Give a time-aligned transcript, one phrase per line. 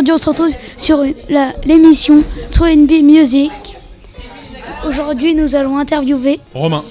[0.00, 1.02] Aujourd'hui on se retrouve sur
[1.66, 3.50] l'émission B Music.
[4.86, 6.40] Aujourd'hui nous allons interviewer.
[6.54, 6.82] Romain.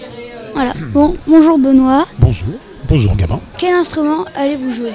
[0.54, 0.74] Voilà.
[0.94, 2.06] Bon, bonjour Benoît.
[2.20, 2.50] Bonjour.
[2.88, 3.40] Bonjour gamin.
[3.58, 4.94] Quel instrument allez-vous jouer?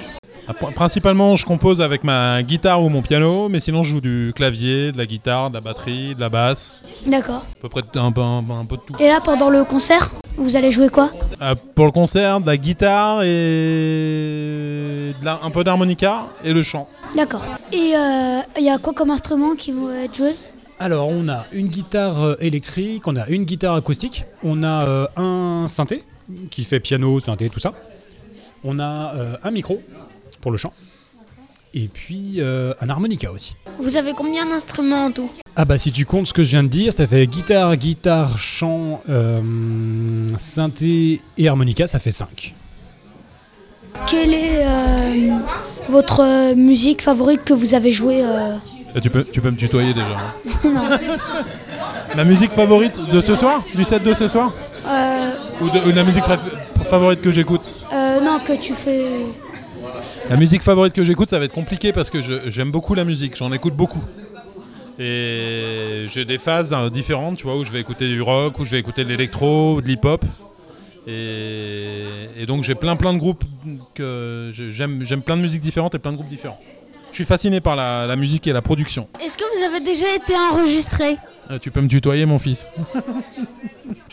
[0.74, 4.92] Principalement, je compose avec ma guitare ou mon piano, mais sinon, je joue du clavier,
[4.92, 7.36] de la guitare, de la batterie, de la basse, D'accord.
[7.36, 8.94] à peu près un, peu- un- un peu de tout.
[9.00, 11.08] Et là pendant le concert, vous allez jouer quoi?
[11.40, 14.73] Euh, pour le concert, de la guitare et
[15.12, 16.88] de la- un peu d'harmonica et le chant.
[17.14, 17.44] D'accord.
[17.72, 20.34] Et euh, il y a quoi comme instrument qui va être joué
[20.78, 25.06] Alors, on a une guitare euh, électrique, on a une guitare acoustique, on a euh,
[25.16, 26.04] un synthé
[26.50, 27.72] qui fait piano, synthé, tout ça.
[28.64, 29.80] On a euh, un micro
[30.40, 30.72] pour le chant.
[31.76, 33.56] Et puis euh, un harmonica aussi.
[33.80, 35.28] Vous avez combien d'instruments en tout?
[35.56, 38.38] Ah bah si tu comptes ce que je viens de dire, ça fait guitare, guitare,
[38.38, 39.40] chant, euh,
[40.38, 42.54] synthé et harmonica, ça fait 5.
[44.06, 45.30] Quelle est euh,
[45.88, 48.56] votre euh, musique favorite que vous avez jouée euh
[48.94, 50.06] Et tu, peux, tu peux me tutoyer déjà.
[50.64, 50.70] hein.
[52.16, 53.62] La musique favorite de ce soir?
[53.74, 54.52] Du set de ce soir?
[54.86, 55.30] Euh,
[55.62, 56.24] Ou, de, la musique
[56.90, 57.62] favorite que j'écoute?
[57.92, 59.04] Euh, non, que tu fais.
[60.30, 63.36] La musique favorite que j'écoute, ça va être compliqué parce que j'aime beaucoup la musique,
[63.36, 64.02] j'en écoute beaucoup.
[64.98, 68.64] Et j'ai des phases hein, différentes, tu vois, où je vais écouter du rock, où
[68.64, 70.24] je vais écouter de l'électro, de l'hip-hop.
[71.06, 73.44] Et, donc j'ai plein plein de groupes
[73.94, 76.60] que j'aime, j'aime plein de musiques différentes et plein de groupes différents.
[77.10, 79.08] Je suis fasciné par la musique et la production.
[79.24, 81.16] Est-ce que vous avez déjà été enregistré?
[81.50, 82.70] Euh, tu peux me tutoyer mon fils.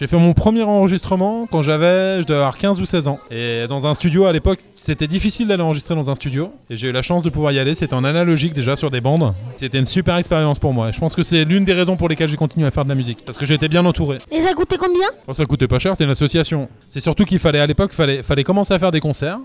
[0.01, 3.19] J'ai fait mon premier enregistrement quand j'avais, je devais avoir 15 ou 16 ans.
[3.29, 6.51] Et dans un studio à l'époque, c'était difficile d'aller enregistrer dans un studio.
[6.72, 7.75] Et j'ai eu la chance de pouvoir y aller.
[7.75, 9.31] C'était en analogique déjà sur des bandes.
[9.57, 10.89] C'était une super expérience pour moi.
[10.89, 12.89] Et je pense que c'est l'une des raisons pour lesquelles j'ai continué à faire de
[12.89, 13.23] la musique.
[13.23, 14.17] Parce que j'étais bien entouré.
[14.31, 15.06] Et ça coûtait combien?
[15.27, 16.67] Bon, ça coûtait pas cher, c'est une association.
[16.89, 19.38] C'est surtout qu'il fallait à l'époque, fallait, fallait commencer à faire des concerts.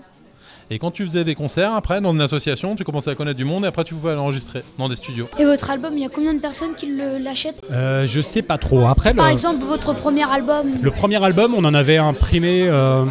[0.69, 3.45] Et quand tu faisais des concerts, après, dans une association, tu commençais à connaître du
[3.45, 5.27] monde et après tu pouvais aller enregistrer dans des studios.
[5.39, 6.87] Et votre album, il y a combien de personnes qui
[7.23, 8.85] l'achètent Euh, je sais pas trop.
[8.85, 10.67] Après, le, Par exemple, votre premier album.
[10.81, 13.05] le premier album, on en avait imprimé, euh,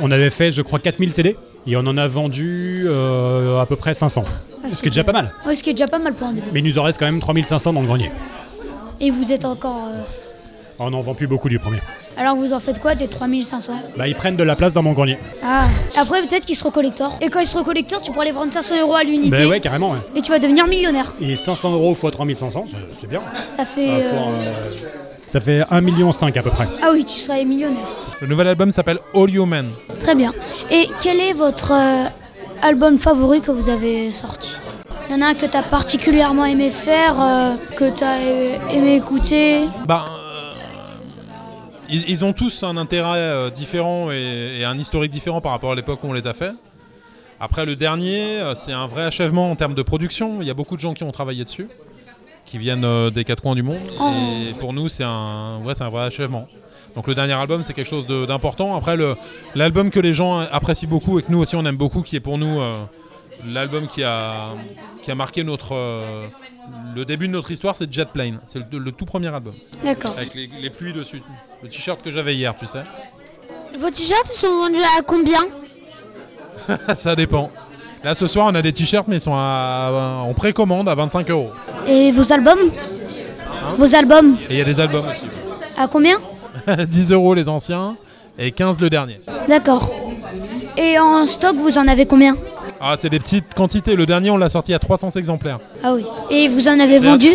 [0.00, 1.36] on avait fait, je crois, 4000 CD.
[1.66, 4.24] Et on en a vendu euh, à peu près 500.
[4.64, 5.32] Ah, Ce qui est déjà pas mal.
[5.46, 6.46] Ouais, ce qui est déjà pas mal pour un début.
[6.52, 8.10] Mais il nous en reste quand même 3500 dans le grenier.
[9.00, 9.88] Et vous êtes encore.
[10.80, 11.78] Euh, On n'en vend plus beaucoup du premier.
[12.18, 14.92] Alors vous en faites quoi des 3500 Bah, ils prennent de la place dans mon
[14.92, 15.18] grenier.
[15.44, 15.64] Ah.
[15.98, 17.12] Après, peut-être qu'ils seront collecteurs.
[17.20, 19.36] Et quand ils seront collecteurs, tu pourras les vendre 500 euros à l'unité.
[19.36, 19.90] Bah ouais, carrément.
[19.90, 19.98] ouais.
[20.14, 21.12] Et tu vas devenir millionnaire.
[21.20, 23.20] Et 500 euros x 3500, c'est- c'est bien.
[23.56, 23.88] Ça fait.
[23.88, 24.70] Euh, euh, pour, euh,
[25.28, 26.68] ça fait 1,5 million à peu près.
[26.82, 27.86] Ah oui, tu seras millionnaire.
[28.20, 29.70] Le nouvel album s'appelle All Human.
[30.00, 30.32] Très bien.
[30.70, 32.04] Et quel est votre euh,
[32.62, 34.52] album favori que vous avez sorti?
[35.08, 38.18] Il y en a un que tu as particulièrement aimé faire, euh, que tu as
[38.72, 39.60] aimé écouter?
[39.86, 40.04] Bah,
[41.88, 45.72] ils, ils ont tous un intérêt euh, différent et, et un historique différent par rapport
[45.72, 46.52] à l'époque où on les a fait.
[47.40, 50.40] Après, le dernier, euh, c'est un vrai achèvement en termes de production.
[50.40, 51.68] Il y a beaucoup de gens qui ont travaillé dessus,
[52.44, 53.82] qui viennent euh, des quatre coins du monde.
[54.00, 54.10] Oh.
[54.48, 56.48] Et pour nous, c'est un, ouais, un vrai achèvement.
[56.94, 58.74] Donc le dernier album, c'est quelque chose d'important.
[58.74, 59.16] Après, le-
[59.54, 62.20] l'album que les gens apprécient beaucoup et que nous aussi on aime beaucoup, qui est
[62.20, 62.84] pour nous euh,
[63.46, 64.50] l'album qui a,
[65.02, 66.26] qui a marqué notre, euh,
[66.94, 68.40] le début de notre histoire, c'est Jet Plane.
[68.46, 69.54] C'est le, le tout premier album.
[69.84, 70.14] D'accord.
[70.16, 71.22] Avec les, les pluies dessus.
[71.62, 72.82] Le t-shirt que j'avais hier, tu sais.
[73.78, 75.40] Vos t-shirts sont vendus à combien
[76.96, 77.50] Ça dépend.
[78.02, 81.30] Là, ce soir, on a des t-shirts, mais ils sont à- en précommande à 25
[81.30, 81.50] euros.
[81.86, 82.70] Et vos albums
[83.76, 85.24] Vos albums Et il y a des albums aussi.
[85.76, 86.16] À combien
[86.88, 87.96] 10 euros les anciens
[88.38, 89.20] et 15 le dernier.
[89.48, 89.90] D'accord.
[90.76, 92.36] Et en stock, vous en avez combien
[92.80, 93.96] Ah, c'est des petites quantités.
[93.96, 95.58] Le dernier, on l'a sorti à 300 exemplaires.
[95.82, 96.04] Ah oui.
[96.30, 97.28] Et vous en avez vendu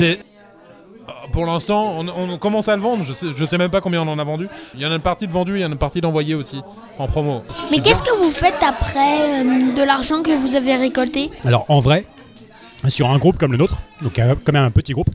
[1.08, 3.04] Ah, Pour l'instant, on, on commence à le vendre?
[3.04, 4.48] Je sais, je sais même pas combien on en a vendu.
[4.76, 6.36] Il y en a une partie de vendu, il y en a une partie d'envoyée
[6.36, 6.62] aussi
[7.00, 7.42] en promo.
[7.72, 11.32] Mais qu'est-ce que vous faites après euh, de l'argent que vous avez récolté?
[11.46, 12.06] Alors en vrai,
[12.88, 15.10] sur un groupe comme le nôtre, donc euh, quand même un petit groupe,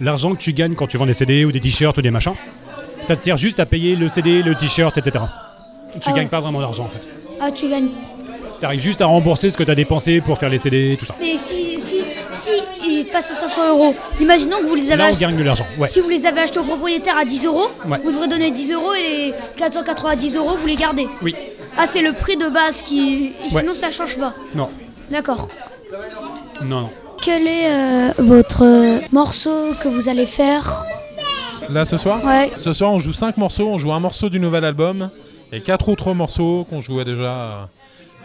[0.00, 2.34] l'argent que tu gagnes quand tu vends des CD ou des t-shirts ou des machins,
[3.00, 5.24] ça te sert juste à payer le CD, le t-shirt, etc.
[5.92, 6.26] Tu Ah gagnes ouais.
[6.26, 7.06] pas vraiment d'argent en fait.
[7.40, 7.88] Ah, tu gagnes.
[8.64, 11.04] Tu arrives juste à rembourser ce que tu as dépensé pour faire les CD, tout
[11.04, 11.14] ça.
[11.20, 11.98] Mais si, si,
[12.30, 12.50] si,
[12.82, 15.20] ils passent à 500 euros, imaginons que vous les avez Là, on achetés.
[15.26, 15.66] gagne de l'argent.
[15.76, 15.86] Ouais.
[15.86, 17.98] Si vous les avez achetés au propriétaire à 10 euros, Ouais.
[18.02, 21.06] vous devrez donner 10 euros et les 490 euros, vous les gardez.
[21.20, 21.34] Oui.
[21.76, 23.34] Ah, c'est le prix de base qui.
[23.46, 23.60] et Ouais.
[23.60, 24.32] Sinon, ça change pas.
[24.54, 24.70] Non.
[25.10, 25.48] D'accord.
[26.62, 26.90] Non, non.
[27.22, 30.86] quel est euh, votre euh, morceau que vous allez faire?
[31.68, 32.24] Là ce soir?
[32.24, 32.50] Ouais.
[32.56, 35.10] Ce soir on joue 5 morceaux, on joue un morceau du nouvel album
[35.52, 37.64] et quatre autres morceaux qu'on jouait déjà euh,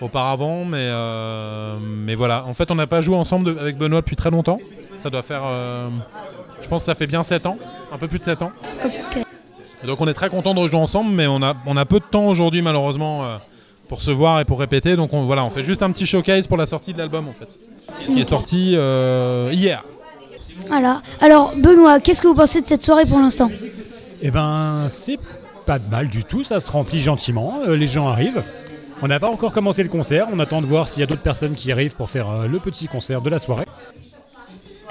[0.02, 2.46] auparavant, mais, euh, mais voilà.
[2.46, 4.60] En fait on n'a pas joué ensemble de- avec Benoît depuis très longtemps.
[5.02, 5.88] Ça doit faire, euh,
[6.62, 7.58] je pense que ça fait bien 7 ans,
[7.92, 8.52] un peu plus de 7 ans.
[9.84, 12.00] Et donc on est très content de rejouer ensemble, mais on a, on a peu
[12.00, 13.38] de temps aujourd'hui malheureusement euh,
[13.88, 14.96] pour se voir et pour répéter.
[14.96, 17.34] Donc on, voilà, on fait juste un petit showcase pour la sortie de l'album en
[17.34, 17.48] fait,
[18.12, 19.84] qui est sorti euh, hier.
[20.68, 21.02] Voilà.
[21.22, 23.50] Alors, Benoît, qu'est-ce que vous pensez de cette soirée pour l'instant?
[24.22, 25.18] Eh ben, c'est
[25.66, 28.44] pas de mal du tout, ça se remplit gentiment, euh, les gens arrivent.
[29.02, 31.22] On n'a pas encore commencé le concert, on attend de voir s'il y a d'autres
[31.22, 33.66] personnes qui arrivent pour faire euh, le petit concert de la soirée.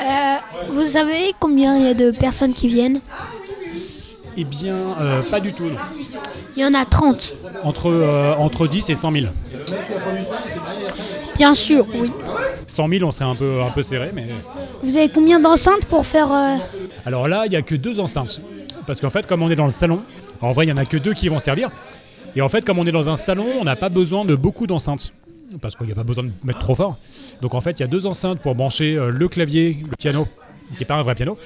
[0.00, 0.04] Euh,
[0.70, 3.00] vous savez combien il y a de personnes qui viennent?
[4.36, 5.64] Eh bien, euh, pas du tout.
[5.64, 5.78] non.
[6.56, 7.34] Il y en a 30.
[7.64, 9.26] Entre, euh, entre 10 et 100 000.
[11.36, 12.10] Bien sûr, oui.
[12.66, 14.26] 100 000, on serait un peu, un peu serré, mais...
[14.82, 16.28] Vous avez combien d'enceintes pour faire
[17.04, 18.40] Alors là, il n'y a que deux enceintes.
[18.86, 20.02] Parce qu'en fait, comme on est dans le salon,
[20.40, 21.70] en vrai, il n'y en a que deux qui vont servir.
[22.36, 24.66] Et en fait, comme on est dans un salon, on n'a pas besoin de beaucoup
[24.66, 25.12] d'enceintes.
[25.60, 26.98] Parce qu'il n'y a pas besoin de mettre trop fort.
[27.40, 30.26] Donc en fait, il y a deux enceintes pour brancher euh, le clavier, le piano,
[30.74, 31.38] qui n'est pas un vrai piano,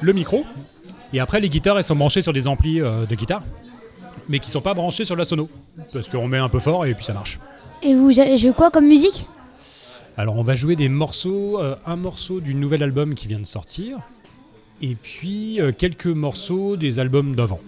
[0.00, 0.44] le micro.
[1.12, 3.42] Et après, les guitares, elles sont branchées sur des amplis euh, de guitare,
[4.28, 5.48] mais qui ne sont pas branchées sur la sono.
[5.92, 7.40] Parce qu'on met un peu fort et puis ça marche.
[7.82, 9.26] Et vous avez joué quoi comme musique?
[10.16, 13.46] Alors on va jouer des morceaux, euh, un morceau du nouvel album qui vient de
[13.46, 13.98] sortir,
[14.82, 17.60] et puis quelques morceaux des albums d'avant.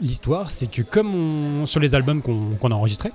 [0.00, 3.12] L'histoire, c'est que comme sur les albums qu'on a enregistrés,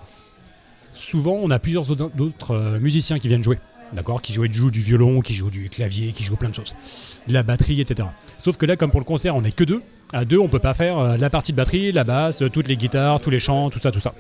[0.94, 3.60] souvent on a plusieurs autres, euh, musiciens qui viennent jouer.
[3.94, 4.22] D'accord?
[4.22, 6.74] Qui jouent, du violon, qui jouent du clavier, qui jouent plein de choses.
[7.28, 8.08] De la batterie, etc.
[8.38, 9.84] Sauf que là, comme pour le concert, on n'est que deux.
[10.14, 12.78] À deux, on peut pas faire euh, la partie de batterie, la basse, toutes les
[12.78, 14.14] guitares, tous les chants, tout ça, tout ça.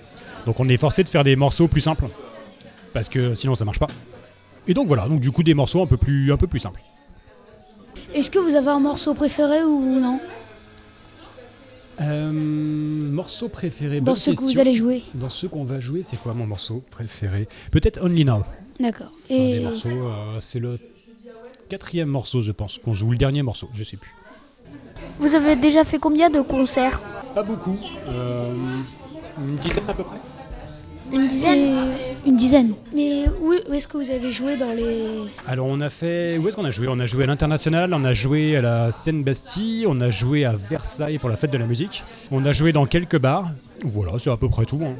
[0.45, 2.05] Donc on est forcé de faire des morceaux plus simples.
[2.93, 3.87] Parce que sinon ça marche pas.
[4.67, 6.81] Et donc voilà, donc du coup des morceaux un peu plus, un peu plus simples.
[8.13, 10.19] Est-ce que vous avez un morceau préféré ou non?
[12.01, 16.18] Euh, morceau préféré Dans ceux que vous allez jouer Dans ceux qu'on va jouer, c'est
[16.18, 17.48] quoi mon morceau préféré?
[17.71, 18.44] Peut-être Only Now.
[18.80, 19.12] D'accord.
[19.27, 20.80] C'est des morceaux, euh, c'est le
[21.69, 24.12] quatrième morceau, je pense, qu'on joue, ou le dernier morceau, je sais plus.
[25.19, 27.00] Vous avez déjà fait combien de concerts?
[27.36, 27.77] Pas beaucoup.
[28.07, 28.53] Euh,
[29.38, 30.18] une dizaine à peu près.
[31.13, 32.73] Une dizaine et une dizaine.
[32.93, 35.05] Mais où, où est-ce que vous avez joué dans les...
[35.47, 36.87] Alors on a fait, où est-ce qu'on a joué?
[36.89, 40.53] On a joué à l'international, on a joué à la Seine-Bastille, on a joué à
[40.53, 43.49] Versailles pour la fête de la musique, on a joué dans quelques bars.
[43.83, 44.79] Voilà, c'est à peu près tout.
[44.83, 44.95] hein.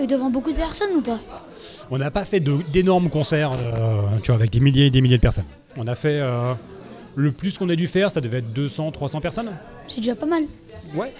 [0.00, 1.18] et devant beaucoup de personnes ou pas?
[1.90, 5.00] On n'a pas fait de- d'énormes concerts, euh, tu vois, avec des milliers et des
[5.00, 5.44] milliers de personnes.
[5.76, 6.52] On a fait euh,
[7.14, 9.50] le plus qu'on a dû faire, ça devait être 200, 300 personnes.
[9.88, 10.42] C'est déjà pas mal.
[10.94, 11.12] Ouais.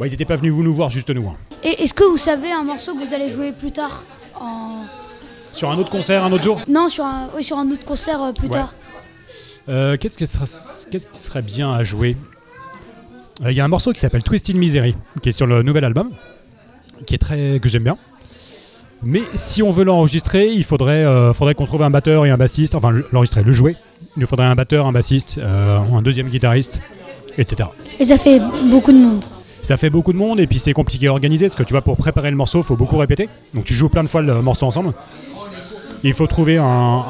[0.00, 1.28] Ils n'étaient pas venus vous nous voir, juste nous.
[1.28, 1.36] hein.
[1.62, 4.02] Et est-ce que vous savez un morceau que vous allez jouer plus tard
[4.40, 4.84] en...
[5.52, 6.60] Sur un autre concert, un autre jour?
[6.66, 8.54] Non, sur un, oui, sur un autre concert euh, plus Ouais.
[8.54, 8.74] tard.
[9.68, 10.46] Euh, Qu'est-ce que sera-
[10.90, 12.16] qu'est-ce qui serait bien à jouer?
[13.44, 15.84] Euh, Il y a un morceau qui s'appelle Twisted Misery, qui est sur le nouvel
[15.84, 16.10] album,
[17.06, 17.96] qui est très que j'aime bien.
[19.04, 22.36] Mais si on veut l'enregistrer, il faudrait, euh, faudrait qu'on trouve un batteur et un
[22.36, 23.76] bassiste, enfin l'enregistrer, le jouer.
[24.16, 26.80] Il nous faudrait un batteur, un bassiste, euh, un deuxième guitariste,
[27.36, 27.68] etc.
[28.00, 28.40] Et ça fait
[28.70, 29.24] beaucoup de monde.
[29.62, 31.82] Ça fait beaucoup de monde et puis c'est compliqué à organiser parce que tu vois,
[31.82, 33.28] pour préparer le morceau, il faut beaucoup répéter.
[33.54, 34.92] Donc tu joues plein de fois le morceau ensemble.
[36.02, 37.04] Il faut trouver un.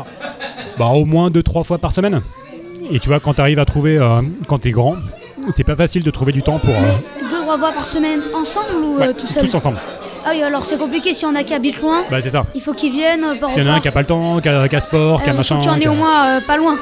[0.79, 2.21] Bah, au moins 2-3 fois par semaine.
[2.91, 4.97] Et tu vois, quand tu arrives à trouver, euh, quand tu es grand,
[5.51, 6.71] c'est pas facile de trouver du temps pour.
[6.75, 6.93] euh,
[7.31, 9.79] Deux, trois fois par semaine ensemble ou ouais, euh, tout seul tous ensemble.
[10.25, 12.03] Ah oui, alors c'est compliqué si on a qui habite loin.
[12.11, 12.45] Bah, c'est ça.
[12.55, 14.41] Il faut qu'ils viennent euh, S'il y en a un qui a pas le temps,
[14.41, 15.59] qui a, qui a sport, qui a il faut machin.
[15.59, 16.77] qu'il y en ait au moins euh, pas loin.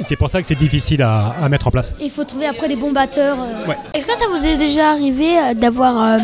[0.00, 1.94] C'est pour ça que c'est difficile à, à mettre en place.
[2.00, 3.36] Il faut trouver après des bons batteurs.
[3.40, 3.72] euh.
[3.94, 6.18] Est-ce que ça vous est déjà arrivé euh, d'avoir euh,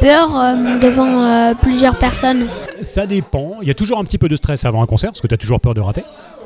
[0.00, 2.46] peur euh, devant euh, plusieurs personnes?
[2.82, 3.56] Ça dépend.
[3.62, 5.34] Il y a toujours un petit peu de stress avant un concert, parce que tu
[5.34, 6.00] as toujours peur de rater.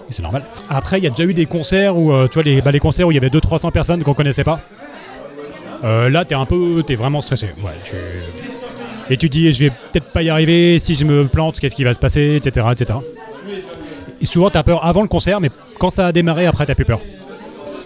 [0.09, 0.45] Et C'est normal.
[0.69, 2.81] Après, il y a déjà eu des concerts où, euh, tu vois, les, bah, les
[2.81, 4.61] concerts où il y avait 200-300 personnes qu'on connaissait pas.
[5.85, 7.47] Euh, là, t'es un peu, t'es vraiment stressé.
[7.63, 7.93] Ouais, tu-
[9.13, 10.79] Et tu dis, je vais peut-être pas y arriver.
[10.79, 12.99] Si je me plante, qu'est-ce qui va se passer, etc., etc.
[14.23, 17.01] Souvent, t'as peur avant le concert, mais quand ça a démarré, après, t'as plus peur.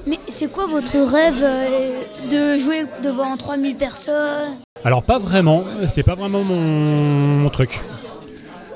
[0.06, 4.54] Mais c'est quoi votre rêve euh, de jouer devant 3000 personnes?
[4.84, 7.80] Alors pas vraiment, c'est pas vraiment mon, mon truc.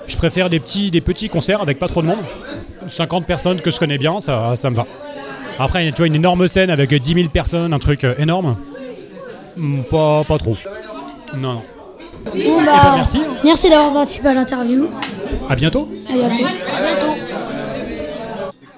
[0.09, 2.19] Je préfère des petits, des petits concerts avec pas trop de monde.
[2.89, 4.85] 50 personnes que je connais bien, ça, ça me va.
[5.59, 8.57] Après, tu vois, une énorme scène avec 10 000 personnes, un truc euh, énorme.
[9.57, 10.57] Hmm, Pas, pas trop.
[11.35, 11.63] Non, non.
[12.25, 13.21] Bon Eh ben, bah, merci.
[13.45, 14.89] merci d'avoir participé à l'interview.
[15.49, 15.89] À bientôt.
[16.11, 16.45] À bientôt.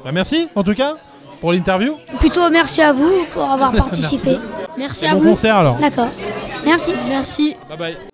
[0.05, 0.95] Bah, merci en tout cas
[1.41, 1.95] pour l'interview.
[2.21, 4.39] Plutôt merci à vous pour avoir participé.
[4.77, 5.31] merci à Bon vous.
[5.31, 5.77] concert alors.
[5.77, 6.09] D'accord.
[6.65, 6.93] Merci.
[7.09, 7.57] Merci.
[7.69, 8.14] Bye bye.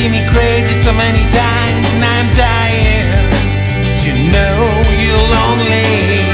[0.00, 3.08] making me crazy so many times And I'm dying
[4.00, 4.56] to know
[4.96, 6.24] you're lonely.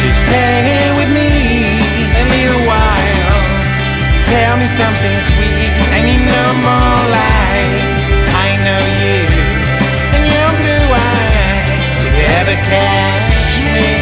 [0.00, 1.76] Just stay with me
[2.16, 3.40] a little while.
[4.24, 8.08] Tell me something sweet I need no more lies.
[8.32, 9.20] I know you
[10.16, 13.36] and your blue eyes will you ever catch
[13.76, 13.92] me.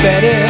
[0.00, 0.43] Better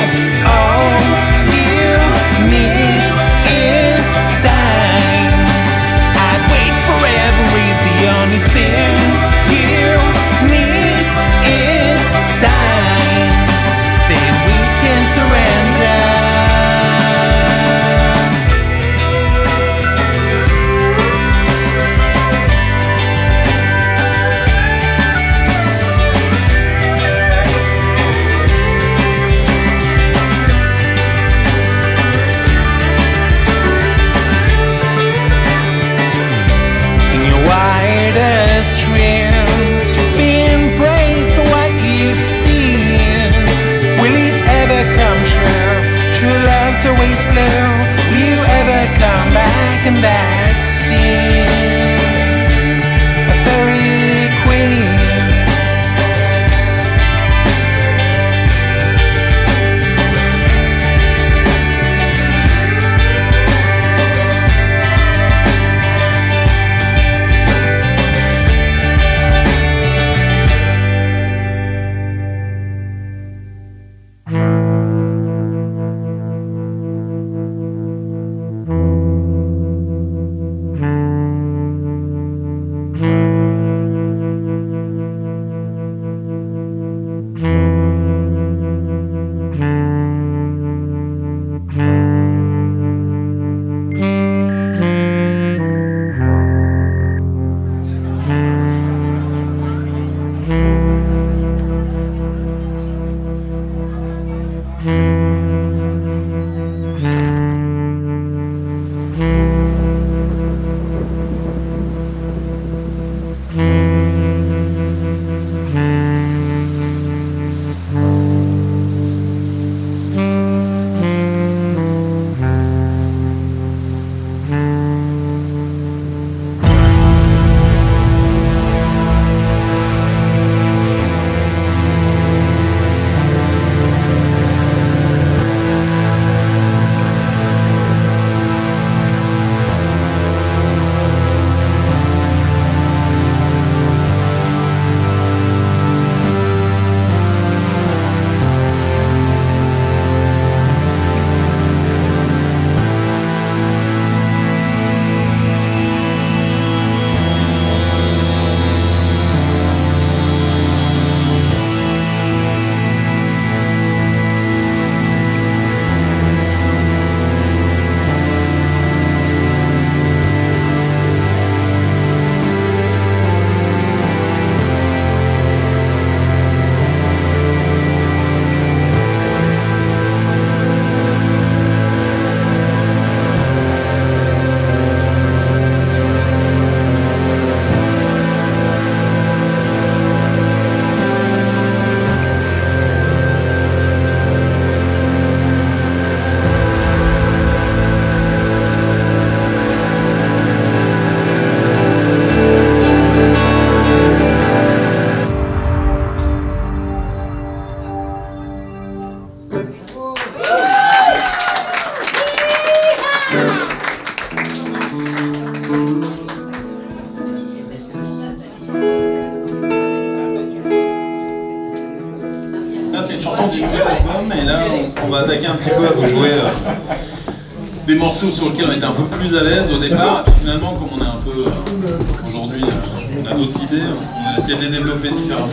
[228.33, 230.25] sur lesquels on était un peu plus à l'aise au départ.
[230.27, 234.35] Et finalement, comme on est un peu euh, aujourd'hui, euh, on a d'autres idées, on
[234.35, 235.49] a essayé de les développer différemment.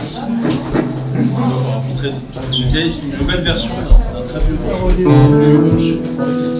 [1.14, 6.00] On va rencontrer une une nouvelle version d'un très vieux morceau.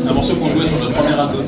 [0.09, 1.45] Un morceau qu'on jouait sur notre premier album.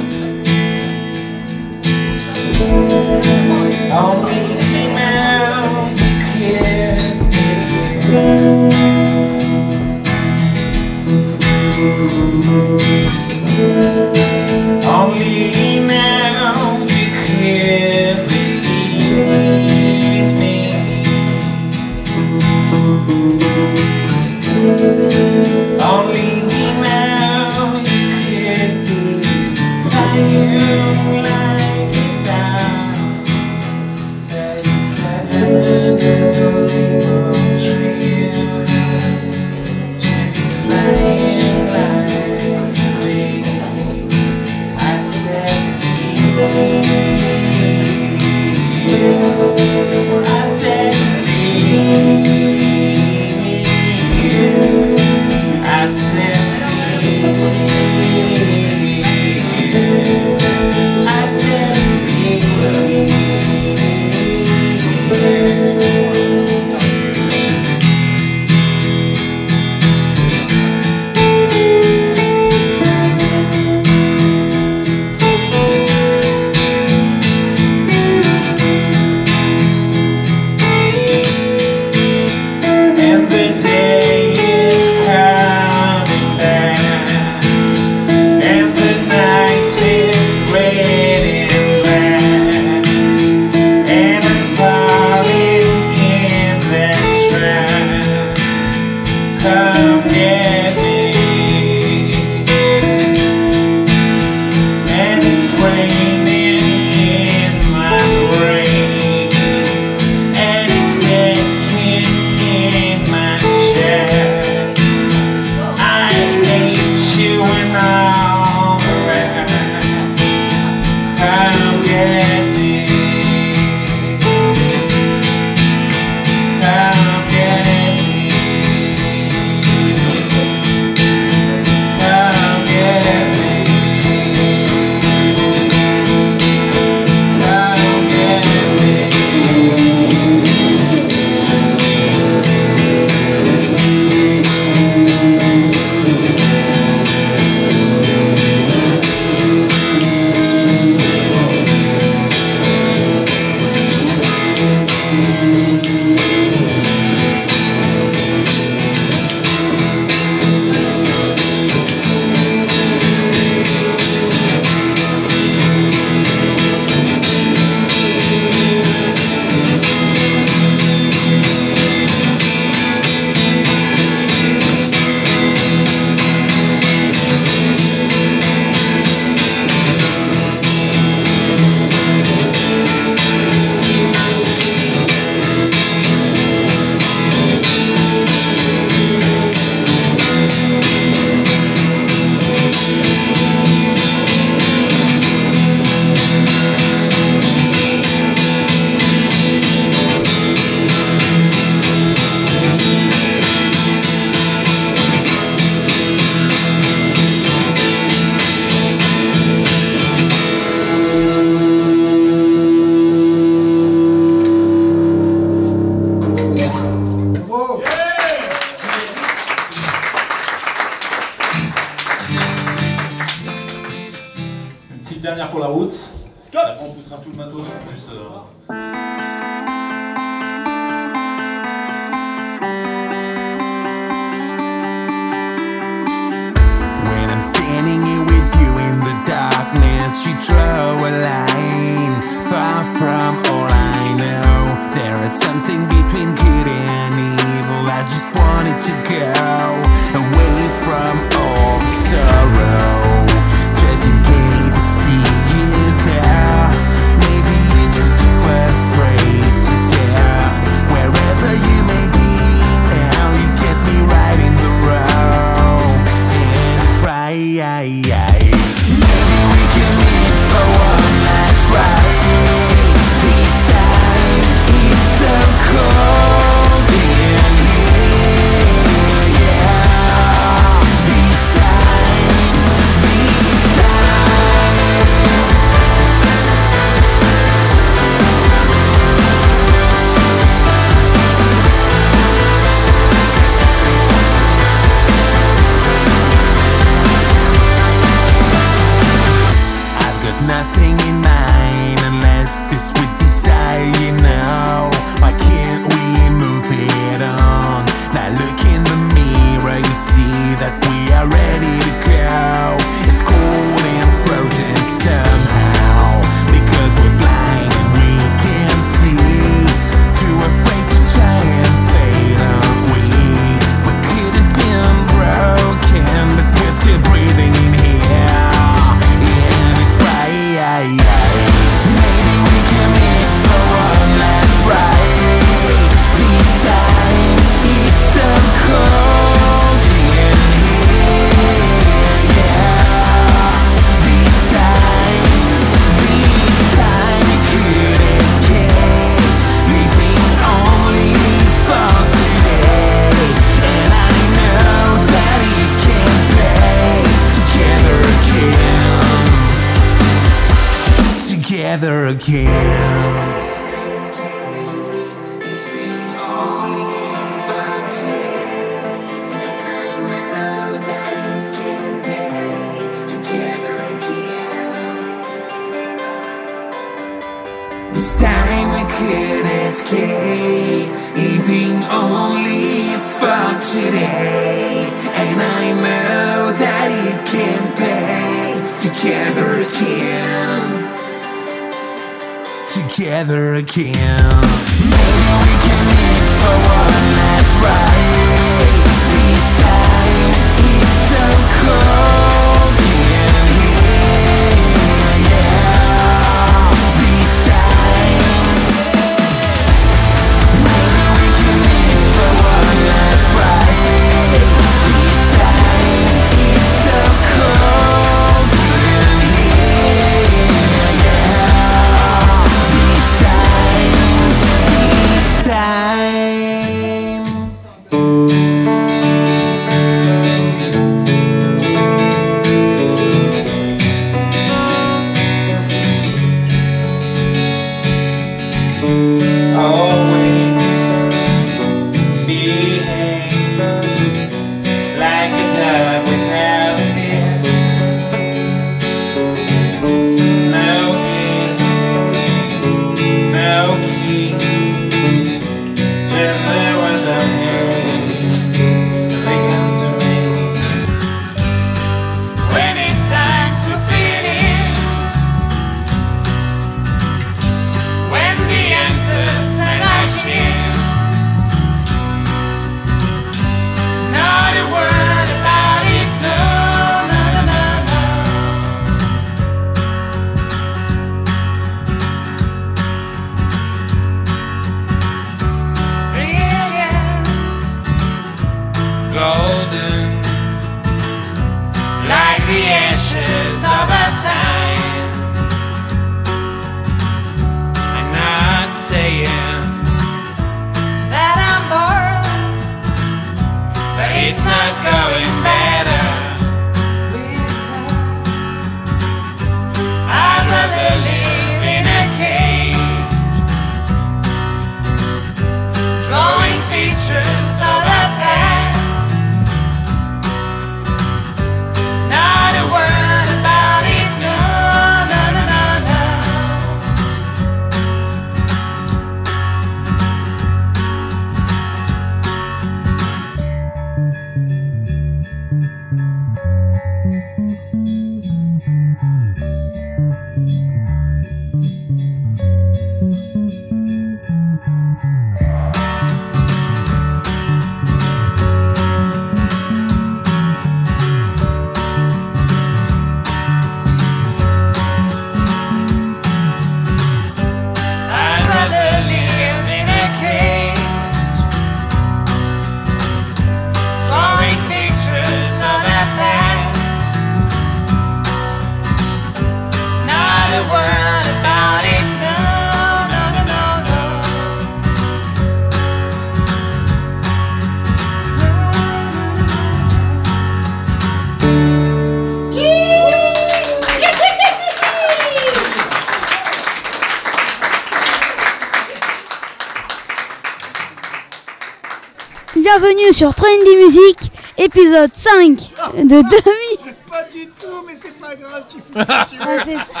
[593.22, 594.18] Sur Trendy Music,
[594.58, 595.56] épisode 5
[595.96, 596.92] de demi.
[597.08, 599.44] Pas du tout, mais c'est pas grave, tu fais ce que tu veux.
[599.48, 600.00] Ah, ça.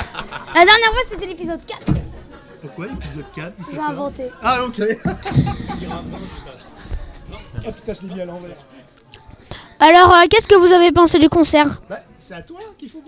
[0.56, 1.80] La dernière fois c'était l'épisode 4
[2.62, 4.24] Pourquoi l'épisode 4 D'où que ça j'ai inventé.
[4.42, 4.80] Ah, ok.
[9.78, 11.80] Alors, euh, qu'est-ce que vous avez pensé du concert?
[11.88, 13.02] Bah, c'est à toi qu'il faut.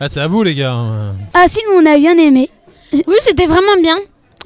[0.00, 0.72] Ah, c'est à vous, les gars.
[0.72, 1.14] hein.
[1.34, 2.48] Ah si, nous on a bien aimé.
[2.94, 3.98] Oui, c'était vraiment bien.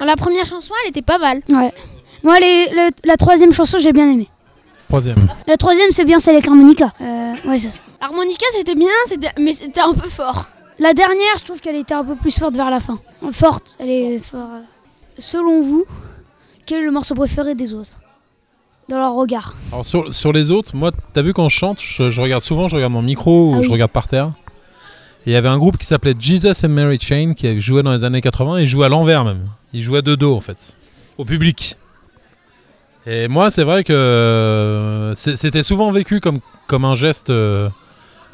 [0.05, 1.41] La première chanson, elle était pas mal.
[1.49, 1.71] Ouais.
[2.23, 4.29] Moi les, le- la troisième chanson j'ai bien aimé.
[4.93, 5.27] Troisième.
[5.47, 6.93] La troisième c'est bien celle avec l'harmonica.
[7.01, 7.79] Euh, ouais c'est ça.
[7.99, 9.31] L'harmonica, c'était bien, c'était...
[9.39, 10.45] mais c'était un peu fort.
[10.77, 12.99] La dernière je trouve qu'elle était un peu plus forte vers la fin.
[13.31, 14.45] Forte, elle est forte.
[15.17, 15.85] Selon vous,
[16.67, 18.01] quel est le morceau préféré des autres?
[18.87, 19.55] Dans leur regard.
[19.71, 22.67] Alors, sur, sur les autres, moi, t'as vu quand je chante, je, je regarde souvent,
[22.67, 24.33] je regarde mon micro ou Ah je regarde par terre.
[25.25, 27.93] Et il y avait un groupe qui s'appelait Jesus and Mary Chain qui jouait dans
[27.93, 29.47] les années 80 et jouait à l'envers même.
[29.73, 30.77] Il jouait de dos en fait,
[31.17, 31.77] au public.
[33.05, 37.69] Et moi, c'est vrai que euh, c'était souvent vécu comme, comme un geste euh,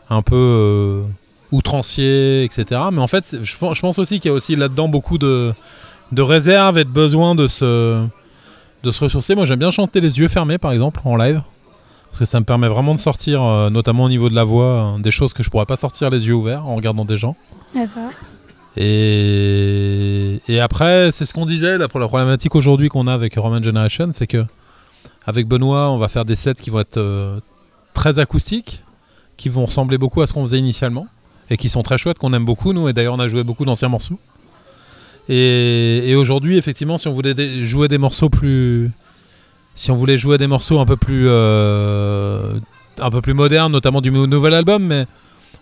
[0.09, 1.03] un peu euh,
[1.51, 2.81] outrancier, etc.
[2.91, 5.53] Mais en fait, je pense, aussi qu'il y a aussi là-dedans beaucoup de,
[6.11, 8.05] de réserve et de besoin de se,
[8.83, 9.35] de se ressourcer.
[9.35, 11.41] Moi, j'aime bien chanter les yeux fermés, par exemple, en live.
[12.09, 14.95] Parce que ça me permet vraiment de sortir, euh, notamment au niveau de la voix,
[14.95, 17.35] euh, des choses que je pourrais pas sortir les yeux ouverts en regardant des gens.
[17.75, 18.11] D'accord.
[18.75, 24.09] Et, et après, c'est ce qu'on disait, la problématique aujourd'hui qu'on a avec Roman Generation,
[24.13, 24.45] c'est que
[25.29, 27.39] avec Benoît, on va faire des sets qui vont être euh,
[27.93, 28.83] très acoustiques,
[29.37, 31.07] qui vont ressembler beaucoup à ce qu'on faisait initialement,
[31.51, 33.63] et qui sont très chouettes, qu'on aime beaucoup, nous, et d'ailleurs on a joué beaucoup
[33.63, 34.19] d'anciens morceaux.
[35.31, 38.89] Et, aujourd'hui, effectivement, si on voulait jouer des morceaux plus...
[39.75, 41.27] Si on voulait jouer des morceaux un peu plus...
[41.27, 42.59] euh,
[42.99, 45.05] un peu plus modernes, notamment du nouvel album, mais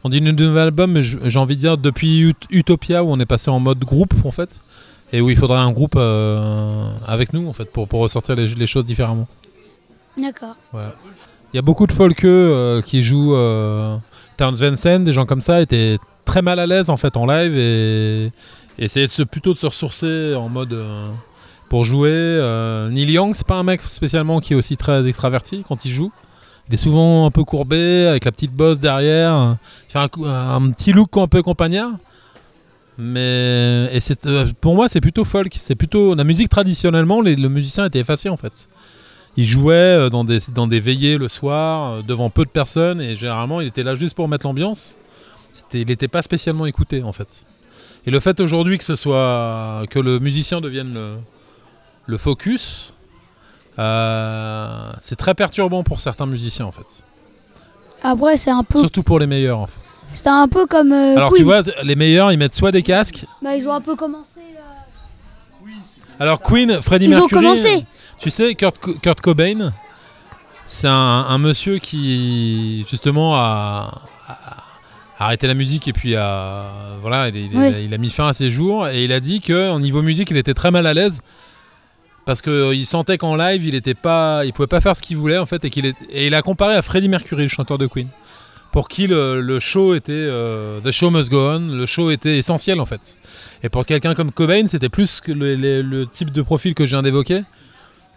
[0.05, 3.25] on dit nouvel album, mais j'ai envie de dire depuis Ut- Utopia où on est
[3.25, 4.61] passé en mode groupe en fait,
[5.11, 8.85] et où il faudrait un groupe euh, avec nous en fait pour, ressortir les choses
[8.85, 9.27] différemment.
[10.17, 10.55] D'accord.
[10.73, 13.97] Il y a beaucoup de folkeux euh, qui jouent euh,
[14.35, 17.55] Towns Vincent, des gens comme ça étaient très mal à l'aise en fait en live
[17.55, 18.31] et,
[18.77, 21.09] et plutôt de se ressourcer en mode euh,
[21.69, 22.09] pour jouer.
[22.11, 25.91] Euh, Neil Young, c'est pas un mec spécialement qui est aussi très extraverti quand il
[25.91, 26.11] joue.
[26.67, 29.57] Il est souvent un peu courbé avec la petite bosse derrière.
[29.87, 31.91] Il fait un, petit look un peu compagnard.
[32.97, 33.89] Mais
[34.59, 35.53] pour moi, c'est plutôt folk.
[35.55, 37.21] C'est plutôt la musique traditionnellement.
[37.21, 38.67] le musicien était effacé en fait.
[39.39, 42.99] Il jouait euh, dans des, dans des veillées le soir, euh, devant peu de personnes,
[42.99, 44.97] et généralement il était là juste pour mettre l'ambiance.
[45.53, 47.43] C'était- il n'était pas spécialement écouté en fait.
[48.05, 51.15] Et le fait aujourd'hui que ce soit que le musicien devienne le,
[52.07, 52.93] le focus,
[53.79, 57.03] euh, c'est très perturbant pour certains musiciens en fait.
[58.01, 59.59] Après c'est un peu, Surtout pour les meilleurs.
[59.59, 59.79] en fait.
[60.13, 60.91] c'est un peu comme.
[60.93, 61.37] euh, Alors Queen.
[61.39, 63.25] tu vois, les meilleurs ils mettent soit des casques.
[63.41, 64.39] Bah, ils ont un peu commencé.
[64.39, 65.69] euh,
[66.19, 67.43] Alors Queen, Freddie Ils ont Mercury.
[67.43, 67.85] commencé.
[68.19, 69.73] Tu sais, Kurt, Co- Kurt Cobain,
[70.65, 74.01] c'est un, un monsieur qui justement a,
[75.19, 76.65] arrêté la musique et puis a,
[77.01, 77.73] voilà, il, il- Oui.
[77.85, 80.31] il a mis fin à ses jours et il a dit que au niveau musique,
[80.31, 81.21] il était très mal à l'aise
[82.25, 85.37] parce qu'il sentait qu'en live, il était pas, il pouvait pas faire ce qu'il voulait
[85.37, 87.85] en fait et qu'il est- et il a comparé à Freddie Mercury, le chanteur de
[87.87, 88.09] Queen,
[88.73, 92.37] pour qui le, le show était euh, the show must go on, le show était
[92.37, 93.17] essentiel en fait.
[93.63, 96.85] Et pour quelqu'un comme Cobain, c'était plus que le, le- le type de profil que
[96.85, 97.43] je viens d'évoquer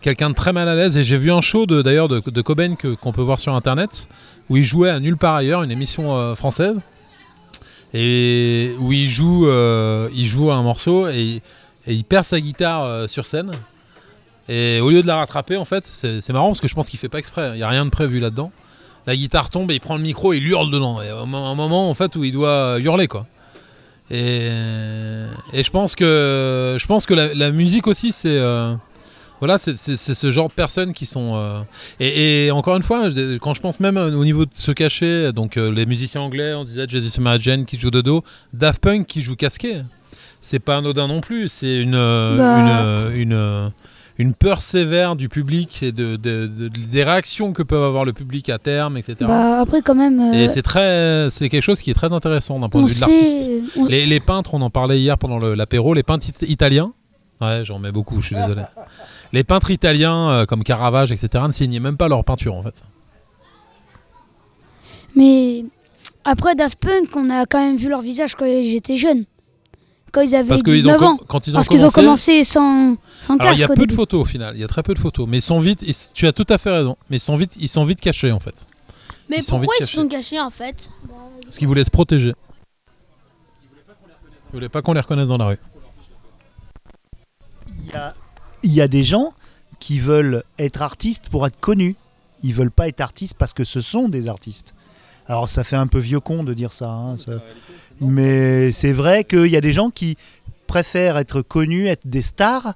[0.00, 0.96] quelqu'un de très mal à l'aise.
[0.96, 4.08] Et j'ai vu un show d'ailleurs de, de Cobain qu'on peut voir sur internet
[4.48, 6.76] où il jouait à nulle part ailleurs une émission euh, française.
[7.94, 11.42] Et où il joue euh, il joue un morceau et,
[11.86, 13.52] il perd sa guitare euh, sur scène.
[14.48, 16.98] Et au lieu de la rattraper en fait c'est marrant parce que je pense qu'il
[16.98, 18.50] fait pas exprès il y a rien de prévu là dedans
[19.06, 21.00] la guitare tombe et il prend le micro et il hurle dedans.
[21.00, 23.26] Et un mo- un moment en fait où il doit hurler quoi.
[24.10, 24.50] Et,
[25.52, 28.38] et je pense que je pense que la, musique aussi c'est
[29.40, 31.32] voilà, c'est ce genre de personnes qui sont.
[31.34, 31.60] euh,
[31.98, 35.32] et, et encore une fois, je- quand je pense même au niveau de se cacher,
[35.32, 38.22] donc euh, les musiciens anglais, on disait Jesus Imagine qui joue de dos,
[38.52, 39.82] Daft Punk qui joue casqué,
[40.40, 41.48] c'est pas anodin non plus.
[41.48, 42.60] C'est une, euh, Bah.
[42.60, 43.68] une, euh, une, euh,
[44.18, 48.12] une peur sévère du public et de, de- de- des réactions que peut avoir le
[48.12, 49.14] public à terme, etc.
[49.20, 50.20] Bah, après, quand même.
[50.20, 52.90] euh, et c'est très, c'est quelque chose qui est très intéressant d'un point on de
[52.90, 53.44] vue de l'artiste.
[53.74, 53.80] sait.
[53.80, 56.92] on- Les, les peintres, on en parlait hier pendant le- l'apéro, les peintres it- italiens,
[57.40, 58.62] ouais, j'en mets beaucoup, je suis désolé.
[59.32, 62.82] Les peintres italiens euh, comme Caravage, etc., ne signaient même pas leur peinture en fait.
[65.14, 65.64] Mais
[66.24, 69.24] après Daft Punk, on a quand même vu leur visage quand j'étais jeune.
[70.12, 71.16] Quand ils avaient Parce qu'ils ont 19 ans.
[71.16, 73.86] com- quand ils ont Parce qu'ils ont commencé, sans, sans alors il y a peu
[73.86, 75.82] de photos au final, il y a très peu de photos, mais ils sont vite,
[75.82, 78.32] ils- tu as tout à fait raison, mais ils sont vite, ils sont vite cachés
[78.32, 78.66] en fait,
[79.28, 80.90] Mais Ils pourquoi ils se sont cachés en fait?
[81.44, 82.34] Parce qu'ils voulaient se protéger.
[84.48, 85.58] Ils voulaient pas qu'on les reconnaisse dans la rue.
[87.84, 88.14] Il y a,
[88.62, 89.32] il y a des gens
[89.78, 91.96] qui veulent être artistes pour être connus.
[92.42, 94.74] ils veulent pas être artistes parce que ce sont des artistes.
[95.26, 97.42] Alors ça fait un peu vieux con de dire ça, hein, ça-
[98.00, 100.16] mais c'est vrai qu'il y a des gens qui
[100.66, 102.72] préfèrent être connus, être des stars,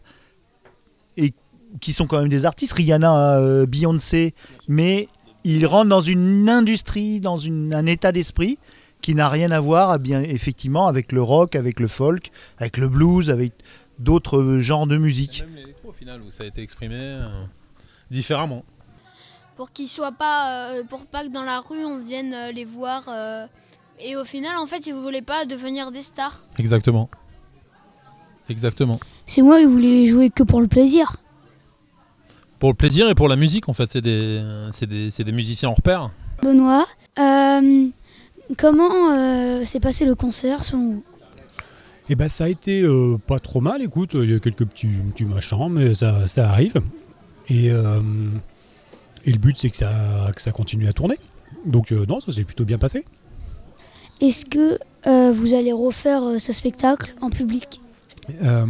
[1.16, 1.32] et
[1.80, 2.74] qui sont quand même des artistes.
[2.74, 4.35] Rihanna, euh, Beyoncé,
[4.68, 5.09] mais
[5.45, 8.59] ils rentrent dans une industrie, dans une- un état d'esprit
[9.01, 12.76] qui n'a rien à voir, eh bien effectivement, avec le rock, avec le folk, avec
[12.76, 13.53] le blues, avec
[13.99, 15.43] d'autres genres de musique.
[15.55, 15.74] Même
[16.26, 17.44] où ça a été exprimé euh,
[18.11, 18.64] différemment.
[19.57, 22.64] Pour qu'ils soient pas, euh, pour pas que dans la rue on vienne euh, les
[22.64, 23.05] voir.
[23.09, 23.46] euh,
[24.00, 26.42] et au final, en fait, ils voulaient pas devenir des stars.
[26.59, 27.09] Exactement.
[28.48, 28.98] Exactement.
[29.26, 31.16] C'est moi, ils voulaient jouer que pour le plaisir.
[32.59, 34.42] Pour le plaisir et pour la musique en fait, c'est des,
[34.72, 36.11] c'est des, c'est des musiciens en repère.
[36.42, 36.86] Benoît,
[37.18, 37.88] euh,
[38.59, 41.05] comment euh, s'est passé le concert selon vous?
[42.11, 44.88] Et ben ça a été euh, pas trop mal, écoute, il y a quelques petits,
[44.88, 46.82] petits machins, mais ça, ça arrive.
[47.48, 48.00] Et, euh,
[49.24, 51.18] et le but c'est que ça, que ça continue à tourner.
[51.64, 53.05] Donc euh, non, ça s'est plutôt bien passé.
[54.20, 54.78] Est-ce que
[55.32, 57.80] vous allez refaire ce spectacle en public?
[58.42, 58.66] En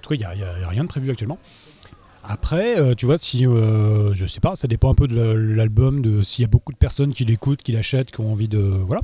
[0.00, 1.38] tout cas, il n'y a, rien de prévu actuellement.
[2.24, 6.22] Après, tu vois, si je sais pas, ça dépend un peu de la- l'album, de
[6.22, 9.02] s'il y a beaucoup de personnes qui l'écoutent, qui l'achètent, qui ont envie de voilà.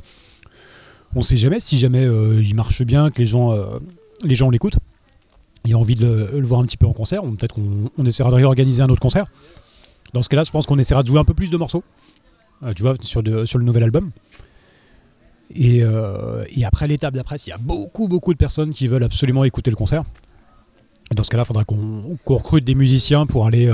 [1.15, 3.79] On sait jamais si jamais euh, il marche bien, que les gens, euh,
[4.23, 4.77] les l'écoutent,
[5.65, 7.23] et ont envie de le, voir un petit peu en concert.
[7.23, 9.25] on- Peut-être qu'on on essaiera de réorganiser un autre concert.
[10.13, 11.83] Dans ce cas-là, je pense qu'on essaiera de jouer un peu plus de morceaux,
[12.63, 14.11] euh, tu vois, sur, le nouvel album.
[15.55, 15.83] Et,
[16.65, 19.77] après l'étape d'après, s'il y a beaucoup beaucoup de personnes qui veulent absolument écouter le
[19.77, 20.03] concert,
[21.13, 23.71] dans ce cas-là, il faudra qu'on recrute des musiciens pour aller,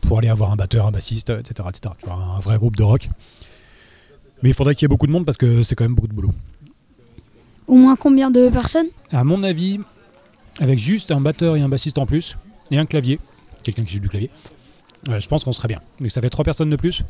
[0.00, 1.68] pour aller avoir un batteur, un bassiste, etc.
[1.68, 1.94] etc.
[1.98, 3.08] Tu vois, un vrai groupe de rock.
[4.44, 6.06] Mais il faudrait qu'il y ait beaucoup de monde parce que c'est quand même beaucoup
[6.06, 6.30] de boulot.
[7.66, 9.80] Au moins combien de personnes À mon avis,
[10.60, 12.36] avec juste un batteur et un bassiste en plus,
[12.70, 13.18] et un clavier,
[13.62, 14.28] quelqu'un qui joue du clavier,
[15.08, 15.80] euh, je pense qu'on serait bien.
[15.98, 17.04] Mais ça fait trois personnes de plus.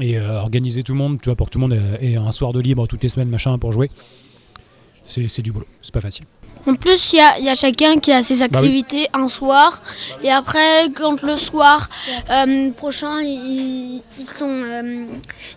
[0.00, 2.32] Et euh, organiser tout le monde, tu vois, pour que tout le monde ait, un
[2.32, 3.90] soir de libre toutes les semaines, machin, pour jouer,
[5.04, 5.66] c'est c'est du boulot.
[5.82, 6.24] C'est pas facile.
[6.66, 8.56] En plus, il y y a chacun qui a ses Bah oui.
[8.58, 9.80] activités un soir.
[10.22, 11.88] Et après, quand le soir
[12.30, 15.06] euh, prochain, ils, ils sont, euh,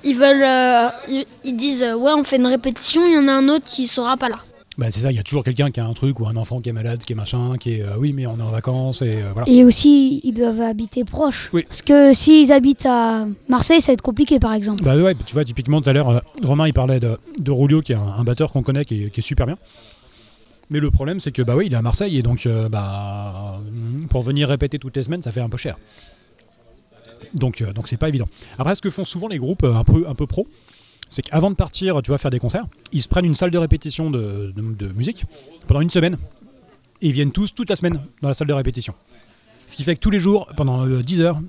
[0.04, 3.02] ils veulent, euh, ils, ils disent ouais, on fait une répétition.
[3.06, 4.38] Il y en a un autre qui sera pas là.
[4.78, 6.60] Bah, c'est ça, il y a toujours quelqu'un qui a un truc ou un enfant
[6.60, 9.02] qui est malade, qui est machin, qui est euh, oui, mais on est en vacances
[9.02, 9.48] et euh, voilà.
[9.50, 11.50] Et aussi, ils doivent habiter proche.
[11.54, 11.64] Oui.
[11.70, 14.84] Parce que s'ils habitent à Marseille, ça va être compliqué par exemple.
[14.84, 17.94] Bah ouais, tu vois, typiquement tout à l'heure, Romain il parlait de, de Rulio, qui
[17.94, 19.58] est un, un batteur qu'on connaît, qui est, qui est super bien.
[20.70, 23.60] Mais le problème, c'est que bah oui, il est à Marseille et donc euh, bah
[24.10, 25.78] pour venir répéter toutes les semaines, ça fait un peu cher.
[27.34, 28.28] Donc euh, donc c'est pas évident.
[28.58, 30.48] Après, ce que font souvent les groupes euh, un peu un peu pro,
[31.10, 33.58] c'est qu'avant de partir, tu vas faire des concerts, ils se prennent une salle de
[33.58, 35.26] répétition de, de- de musique
[35.68, 36.18] pendant une semaine
[37.02, 38.94] et ils viennent tous toute la semaine dans la salle de répétition.
[39.68, 41.42] Ce qui fait que tous les jours, pendant euh, 10 heures,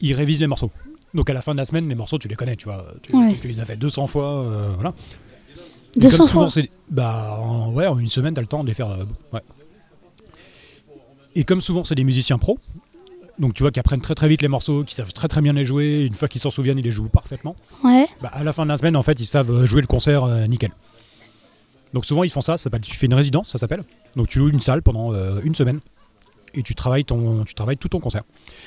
[0.00, 0.70] ils révisent les morceaux.
[1.14, 2.86] Donc à la fin de la semaine, les morceaux, tu les connais, tu vois.
[3.02, 3.36] Tu, Ouais.
[3.40, 4.94] tu les as fait 200 fois, euh, voilà.
[5.96, 8.62] Et 200 comme souvent, fois c'est- Bah, en, ouais, en une semaine, t'as le temps
[8.62, 8.90] de les faire.
[8.90, 9.40] euh, ouais.
[11.34, 12.58] Et comme souvent, c'est des musiciens pros,
[13.38, 15.52] donc tu vois qu'ils apprennent très très vite les morceaux, qu'ils savent très très bien
[15.52, 16.04] les jouer.
[16.06, 17.56] Une fois qu'ils s'en souviennent, ils les jouent parfaitement.
[17.84, 18.06] Ouais.
[18.22, 20.24] Bah, à la fin de la semaine, en fait, ils savent euh, jouer le concert
[20.24, 20.70] euh, nickel.
[21.92, 22.56] Donc souvent, ils font ça.
[22.56, 23.84] ça s'appelle- tu fais une résidence, ça s'appelle.
[24.16, 25.80] Donc tu loues une salle pendant euh, une semaine
[26.54, 28.22] et tu travailles, ton, tu travailles tout ton concert.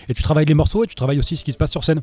[0.08, 2.02] Et tu travailles les morceaux et tu travailles aussi ce qui se passe sur scène.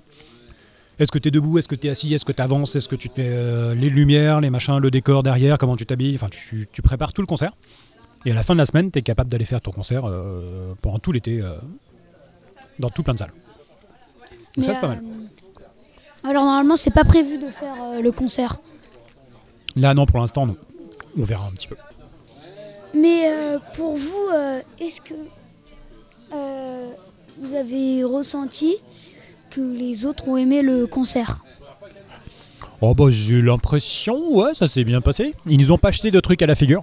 [0.99, 1.59] Est-ce que tu es debout?
[1.59, 2.14] Est-ce que tu es assis?
[2.14, 4.90] Est-ce que tu avances Est-ce que tu te mets euh, les lumières, les machins, le
[4.90, 5.59] décor derrière?
[5.59, 6.14] Comment tu t'habilles?
[6.14, 7.51] Enfin, tu, tu prépares tout le concert.
[8.24, 10.74] Et à la fin de la semaine, tu es capable d'aller faire ton concert euh,
[10.80, 11.59] pendant tout l'été euh,
[12.78, 13.32] dans tout plein de salles.
[14.57, 15.03] Donc ça, c'est pas mal.
[16.24, 18.59] Alors normalement, c'est pas prévu de faire le concert.
[19.76, 20.57] Là, non, pour l'instant, non.
[21.18, 21.76] On verra un petit peu.
[22.94, 23.30] Mais
[23.74, 24.28] pour vous,
[24.80, 25.14] est-ce que
[27.38, 28.76] vous avez ressenti
[29.57, 31.42] que les autres ont aimé le concert
[32.82, 35.34] Oh bah j'ai l'impression, ouais, ça s'est bien passé.
[35.46, 36.82] Ils nous ont pas acheté de trucs à la figure.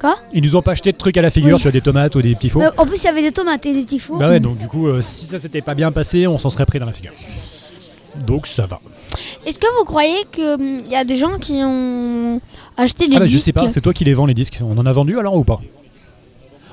[0.00, 0.16] Quoi?
[0.32, 1.56] Ils nous ont pas acheté de trucs à la figure, Oui.
[1.56, 2.62] tu vois, des tomates ou des petits fours.
[2.62, 4.18] Euh, En plus, il y avait des tomates et des petits fours.
[4.18, 6.64] Bah ouais, donc du coup, euh, si ça s'était pas bien passé, on s'en serait
[6.64, 7.10] pris dans la figure.
[8.24, 8.80] Donc ça va.
[9.44, 12.40] Est-ce que vous croyez qu'il y a des gens qui ont
[12.76, 14.60] acheté des Ah bah je disques sais pas, c'est toi qui les vends les disques.
[14.62, 15.60] On en a vendu alors ou pas?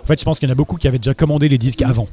[0.04, 1.82] En fait, je pense qu'il y en a beaucoup qui avaient déjà commandé les disques
[1.82, 2.08] avant.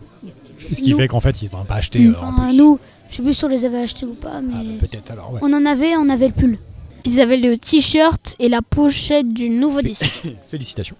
[0.72, 0.96] Ce qui Nous.
[0.96, 2.56] fait qu'en fait, ils n'en ont pas acheté euh, en plus.
[2.56, 2.78] nous,
[3.10, 5.32] je sais plus si on les avait achetés ou pas, mais Ah bah, peut-être alors,
[5.32, 5.40] ouais.
[5.42, 6.58] on en avait, on avait le pull.
[7.04, 10.22] Ils avaient le t-shirt et la pochette du nouveau disque.
[10.50, 10.96] Félicitations.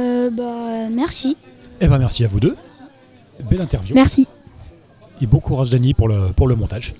[0.00, 1.36] Euh, bah, merci.
[1.80, 2.56] Eh ben merci à vous deux.
[3.50, 3.94] Belle interview.
[3.94, 4.26] Merci.
[5.20, 6.94] Et bon courage Dani pour le, pour le montage.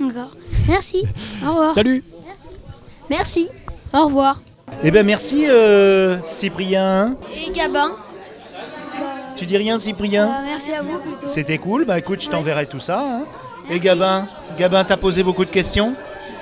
[0.00, 0.30] D'accord.
[0.66, 1.04] Merci.
[1.44, 1.74] Au revoir.
[1.74, 2.02] Salut
[3.10, 3.48] Merci.
[3.92, 4.42] Au revoir.
[4.82, 7.16] Eh ben merci euh, Cyprien.
[7.36, 7.92] Et Gabin
[9.44, 11.26] Tu dis rien, Cyprien Bah, merci à vous plutôt.
[11.28, 11.84] C'était cool.
[11.84, 13.00] Bah écoute, je t'enverrai tout ça.
[13.02, 13.24] hein.
[13.68, 14.26] Et Gabin
[14.56, 15.92] Gabin, t'as posé beaucoup de questions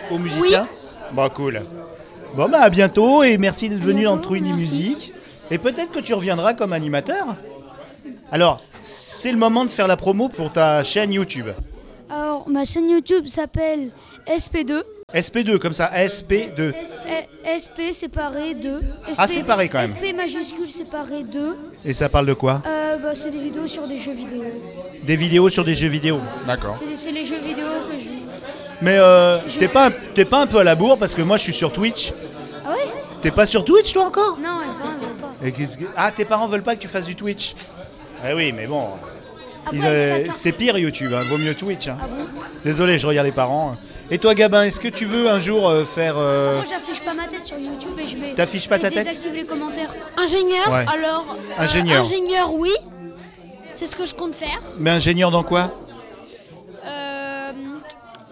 [0.09, 0.69] aux musiciens
[1.11, 1.63] Bon, cool.
[2.35, 4.41] Bon, bah à bientôt et merci d'être venu dans merci.
[4.41, 5.15] Musique.
[5.51, 7.35] Et peut-être que tu reviendras comme animateur.
[8.31, 11.49] Alors, c'est le moment de faire la promo pour ta chaîne YouTube.
[12.09, 13.91] Alors, ma chaîne YouTube s'appelle
[14.29, 14.81] SP2.
[15.15, 16.73] SP2, comme ça, SP2.
[16.75, 18.81] S- eh, SP séparé 2.
[19.19, 19.89] Ah, séparé quand même.
[19.89, 21.57] SP majuscule séparé 2.
[21.85, 24.43] Et ça parle de quoi Euh, bah, c'est des vidéos sur des jeux vidéo.
[25.05, 26.21] Des vidéos sur des jeux vidéo.
[26.47, 26.77] D'accord.
[26.97, 28.11] C'est les jeux vidéo que je joue.
[28.81, 31.43] Mais euh, Je- t'es pas, pas un peu à la bourre parce que moi je
[31.43, 32.13] suis sur Twitch.
[32.67, 32.77] Ah ouais
[33.21, 35.47] T'es pas sur Twitch toi encore Non, mes parents ne veulent pas.
[35.47, 37.55] Et qu'est-ce que- Ah, tes parents veulent pas que tu fasses du Twitch
[38.29, 38.89] Eh oui, mais bon.
[39.75, 41.87] Euh, sert- c'est pire YouTube, hein, vaut mieux Twitch.
[41.89, 41.97] hein.
[42.03, 42.25] Ah bon
[42.65, 43.77] Désolé, je regarde les parents.
[44.15, 46.17] Et toi, Gabin, est-ce que tu veux un jour euh, faire.
[46.19, 48.35] euh, Moi, j'affiche pas ma tête sur YouTube et je mets.
[48.35, 49.95] T'affiches pas ta je tête désactive les commentaires.
[50.19, 50.85] Ingénieur, Ouais.
[50.95, 51.25] alors.
[51.39, 52.03] euh, Ingénieur.
[52.05, 52.71] ingénieur, oui.
[53.71, 54.61] C'est ce que je compte faire.
[54.79, 55.71] Mais ingénieur dans quoi?
[56.85, 57.53] Euh,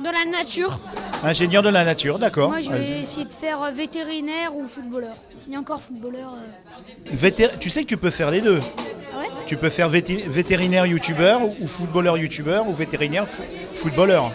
[0.05, 0.79] dans la nature.
[1.25, 2.51] Ingénieur de la nature, d'accord.
[2.51, 3.01] Moi, je vais Vas-y.
[3.01, 5.15] essayer de faire euh, vétérinaire ou footballeur.
[5.47, 6.35] Il y a encore footballeur.
[6.35, 7.11] euh.
[7.17, 8.61] Vétér- Tu sais que tu peux faire les deux.
[9.15, 9.27] Ah ouais?
[9.47, 14.31] Tu peux faire véti- vétérinaire youtubeur ou footballeur youtubeur ou vétérinaire fo- footballeur.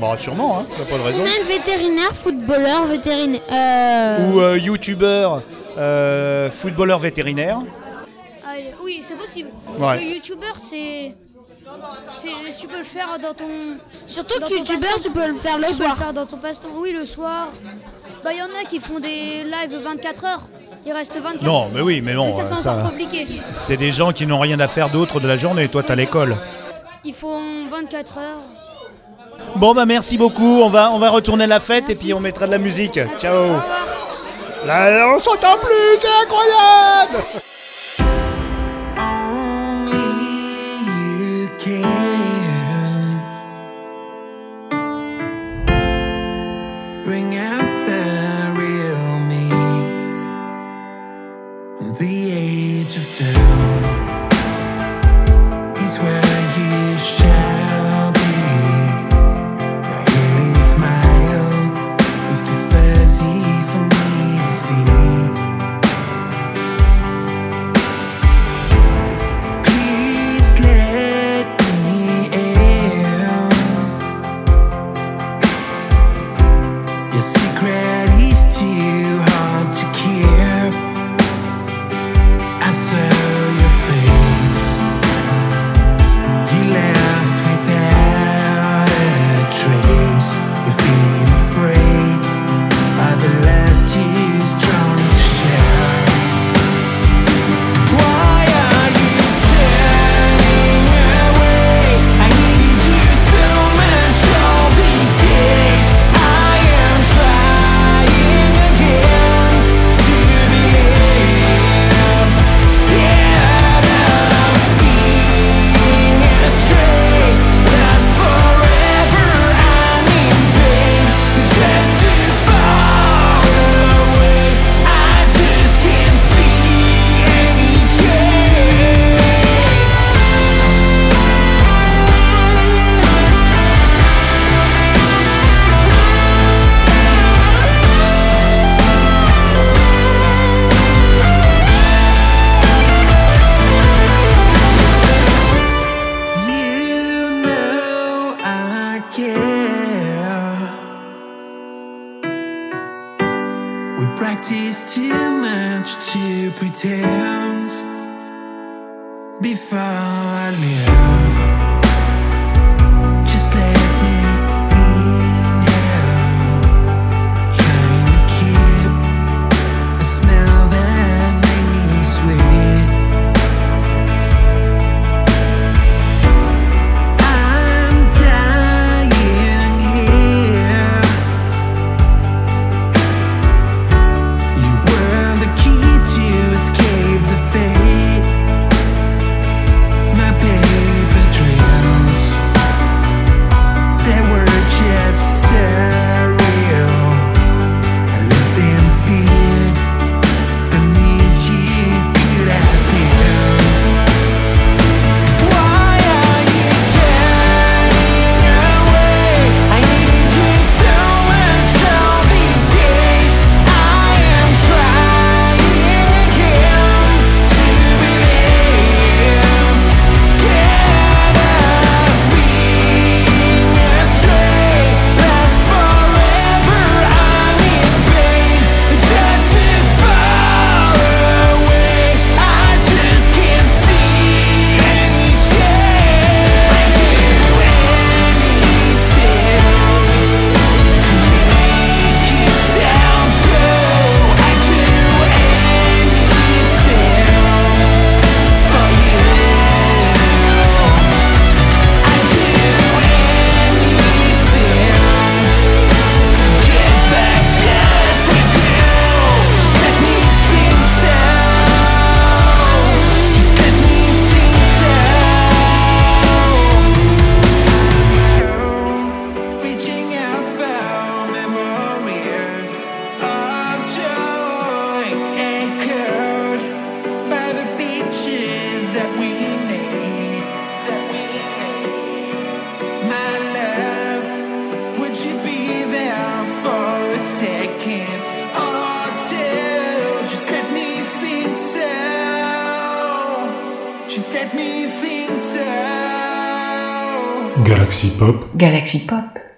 [0.00, 1.22] Bon, sûrement, hein, t'as pas de raison.
[1.24, 3.40] Même vétérinaire, footballeur, vétérinaire.
[3.52, 5.42] Euh, Ou euh, youtubeur,
[5.76, 7.58] euh, footballeur vétérinaire.
[8.46, 8.52] Ah,
[8.84, 9.50] Oui, c'est possible.
[9.78, 9.98] Parce Ouais.
[10.04, 11.14] que youtubeur, c'est.
[12.10, 12.28] c'est-
[12.60, 13.44] Tu peux le faire dans ton.
[14.06, 15.90] Surtout que youtubeur, tu peux le faire le Tu peux soir.
[15.96, 16.68] le faire dans ton passe-temps.
[16.76, 17.48] Oui, le soir.
[18.24, 20.42] Bah, il y en a qui font des lives 24 heures.
[20.86, 23.26] Il reste 24 Non, mais oui, mais bon, Mais ça, euh, c'est ça- encore compliqué.
[23.50, 25.68] C'est des gens qui n'ont rien à faire d'autre de la journée.
[25.68, 26.36] Toi, t'as l'école.
[27.04, 28.42] Ils font 24 heures.
[29.56, 30.60] Bon, bah merci beaucoup.
[30.62, 33.00] On va, on va retourner à la fête et puis on mettra de la musique.
[33.18, 33.56] Ciao.
[34.66, 37.24] Là, on s'entend plus, c'est incroyable.